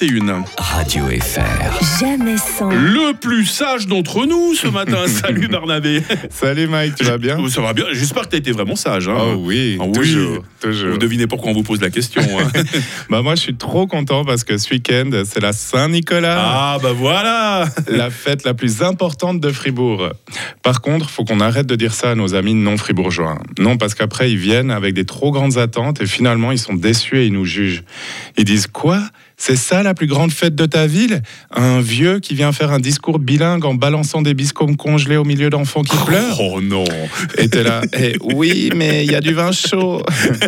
[0.00, 0.44] une.
[0.58, 2.00] Radio FR.
[2.00, 2.70] Jamais sans.
[2.70, 4.98] Le plus sage d'entre nous ce matin.
[5.06, 6.02] Salut Barnabé.
[6.30, 7.36] Salut Mike, tu vas bien?
[7.40, 7.86] Oh, Ça va bien.
[7.92, 9.08] J'espère que tu as été vraiment sage.
[9.08, 9.16] hein.
[9.18, 9.92] Oh oui, Ah oui.
[9.92, 10.90] toujours, toujours.
[10.92, 12.22] Vous devinez pourquoi on vous pose la question.
[12.22, 12.48] hein.
[13.10, 16.92] Bah moi je suis trop content parce que ce week-end c'est la Saint-Nicolas, ah bah
[16.92, 17.66] voilà.
[17.88, 20.10] la fête la plus importante de Fribourg.
[20.62, 23.38] Par contre, faut qu'on arrête de dire ça à nos amis non fribourgeois.
[23.58, 27.18] Non, parce qu'après ils viennent avec des trop grandes attentes et finalement ils sont déçus
[27.18, 27.82] et ils nous jugent.
[28.36, 29.00] Ils disent quoi?
[29.38, 31.22] C'est ça la plus grande fête de ta ville?
[31.54, 35.48] Un vieux qui vient faire un discours bilingue en balançant des biscombes congelés au milieu
[35.48, 36.40] d'enfants qui pleurent?
[36.40, 36.84] Oh non.
[37.38, 40.02] Et t'es là, Eh, oui, mais il y a du vin chaud.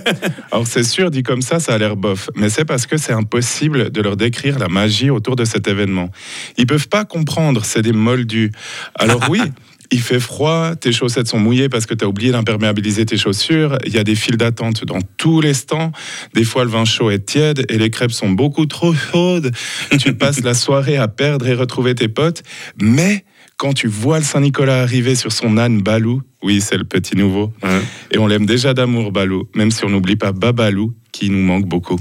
[0.52, 2.30] Alors c'est sûr, dit comme ça, ça a l'air bof.
[2.36, 6.10] Mais c'est parce que c'est impossible de leur décrire la magie autour de cet événement.
[6.56, 8.52] Ils peuvent pas comprendre, c'est des moldus.
[8.94, 9.42] Alors oui.
[9.92, 13.78] Il fait froid, tes chaussettes sont mouillées parce que tu as oublié d'imperméabiliser tes chaussures.
[13.86, 15.92] Il y a des files d'attente dans tous les stands.
[16.34, 19.52] Des fois, le vin chaud est tiède et les crêpes sont beaucoup trop chaudes.
[19.98, 22.42] Tu passes la soirée à perdre et retrouver tes potes.
[22.80, 23.24] Mais
[23.58, 27.52] quand tu vois le Saint-Nicolas arriver sur son âne Balou, oui, c'est le petit nouveau,
[27.62, 27.80] Ouais.
[28.10, 31.64] et on l'aime déjà d'amour, Balou, même si on n'oublie pas Babalou, qui nous manque
[31.66, 31.98] beaucoup.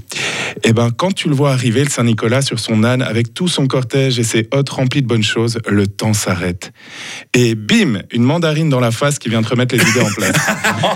[0.63, 3.67] Et ben, quand tu le vois arriver, le Saint-Nicolas, sur son âne, avec tout son
[3.67, 6.71] cortège et ses hôtes remplis de bonnes choses, le temps s'arrête.
[7.33, 10.35] Et bim, une mandarine dans la face qui vient te remettre les idées en place.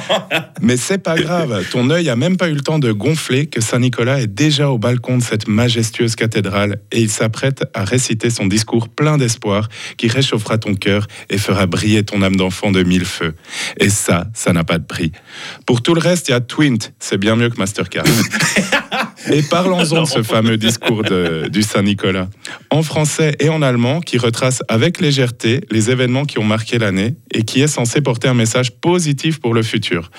[0.62, 3.62] Mais c'est pas grave, ton œil a même pas eu le temps de gonfler que
[3.62, 8.48] Saint-Nicolas est déjà au balcon de cette majestueuse cathédrale et il s'apprête à réciter son
[8.48, 13.06] discours plein d'espoir qui réchauffera ton cœur et fera briller ton âme d'enfant de mille
[13.06, 13.36] feux.
[13.80, 15.12] Et ça, ça n'a pas de prix.
[15.66, 18.06] Pour tout le reste, il y a Twint, c'est bien mieux que Mastercard.
[19.32, 22.30] Et parlons-en de ce fameux discours de- du Saint-Nicolas,
[22.70, 27.16] en français et en allemand, qui retrace avec légèreté les événements qui ont marqué l'année
[27.34, 30.10] et qui est censé porter un message positif pour le futur.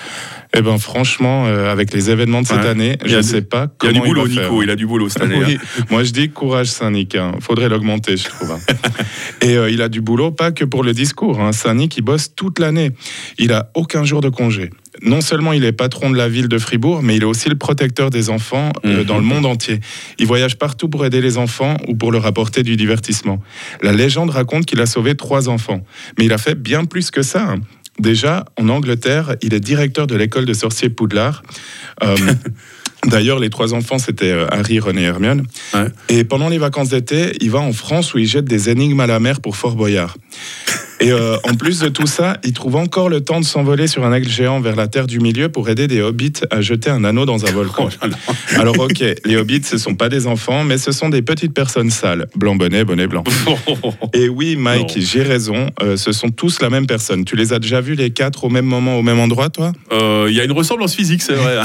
[0.55, 2.67] Eh ben franchement, euh, avec les événements de cette Ouais.
[2.67, 4.43] année, Il je ne sais pas Il y comment a du boulot, faire.
[4.43, 4.63] Nico.
[4.63, 5.41] Il a du boulot cette année.
[5.45, 5.83] Oui, hein.
[5.89, 7.33] moi je dis courage Saint-Nic, hein.
[7.39, 8.51] faudrait l'augmenter, je trouve.
[8.51, 8.59] hein.
[9.41, 11.39] Et euh, il a du boulot, pas que pour le discours.
[11.39, 11.51] Hein.
[11.51, 12.91] Saint-Nic, il bosse toute l'année.
[13.39, 14.69] Il a aucun jour de congé.
[15.03, 17.55] Non seulement il est patron de la ville de Fribourg, mais il est aussi le
[17.55, 19.03] protecteur des enfants euh, Mhm.
[19.05, 19.79] dans le monde entier.
[20.19, 23.41] Il voyage partout pour aider les enfants ou pour leur apporter du divertissement.
[23.81, 25.81] La légende raconte qu'il a sauvé trois enfants.
[26.19, 27.43] Mais il a fait bien plus que ça.
[27.49, 27.55] hein.
[27.99, 31.43] Déjà, en Angleterre, il est directeur de l'école de sorciers Poudlard.
[32.03, 32.15] Euh,
[33.07, 35.43] D'ailleurs, les trois enfants, c'était euh, Harry, René et Hermione.
[35.73, 35.87] Ouais.
[36.09, 39.07] Et pendant les vacances d'été, il va en France où il jette des énigmes à
[39.07, 40.15] la mer pour Fort Boyard.
[41.01, 44.05] Et euh, en plus de tout ça, il trouve encore le temps de s'envoler sur
[44.05, 47.03] un aigle géant vers la Terre du Milieu pour aider des hobbits à jeter un
[47.03, 47.71] anneau dans un volcan.
[48.03, 48.59] Oh là là.
[48.59, 51.89] Alors ok, les hobbits, ce sont pas des enfants, mais ce sont des petites personnes
[51.89, 52.27] sales.
[52.35, 53.23] Blanc bonnet, bonnet blanc.
[54.13, 57.25] Et oui, Mike, j'ai raison, euh, ce sont tous la même personne.
[57.25, 59.71] Tu les as déjà vus les quatre au même moment, au même endroit, toi?
[59.91, 61.57] Euh, Il y a une ressemblance physique, c'est vrai.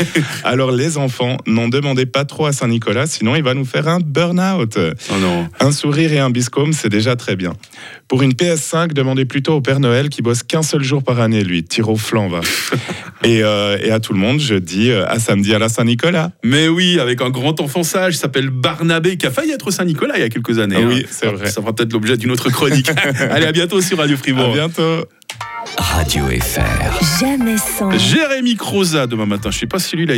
[0.44, 4.00] Alors les enfants, n'en demandez pas trop à Saint-Nicolas, sinon il va nous faire un
[4.00, 4.78] burn-out.
[4.78, 5.48] Oh non.
[5.60, 7.52] Un sourire et un biscombe, c'est déjà très bien.
[8.08, 11.42] Pour une PS5, demandez plutôt au Père Noël qui bosse qu'un seul jour par année,
[11.42, 11.64] lui.
[11.64, 12.40] Tire au flanc, va.
[13.24, 16.30] et, euh, et à tout le monde, je dis euh, à samedi à la Saint-Nicolas.
[16.44, 20.16] Mais oui, avec un grand enfant sage, il s'appelle Barnabé, qui a failli être Saint-Nicolas
[20.16, 20.76] il y a quelques années.
[20.78, 20.88] Ah hein.
[20.88, 21.50] oui, c'est vrai.
[21.50, 22.90] Ça fera peut-être l'objet d'une autre chronique.
[23.30, 24.52] Allez, à bientôt sur Radio À Fribourg.
[24.52, 25.04] bientôt.
[25.76, 27.20] Radio FR.
[27.20, 27.96] Jamais sans.
[27.96, 29.50] Jérémy Croza demain matin.
[29.50, 30.16] Je sais pas si lui, il a été